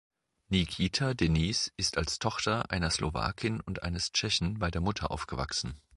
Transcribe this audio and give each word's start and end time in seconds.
Nikita 0.49 1.13
Denise 1.13 1.69
ist 1.77 1.95
als 1.99 2.17
Tochter 2.17 2.71
einer 2.71 2.89
Slowakin 2.89 3.59
und 3.61 3.83
eines 3.83 4.11
Tschechen 4.11 4.57
bei 4.57 4.71
der 4.71 4.81
Mutter 4.81 5.11
aufgewachsen. 5.11 5.79